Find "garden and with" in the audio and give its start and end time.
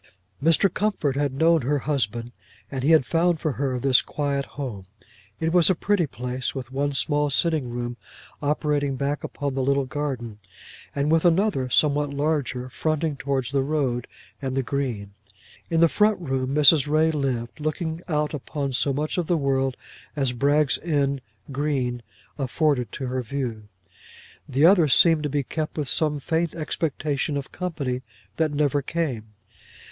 9.85-11.23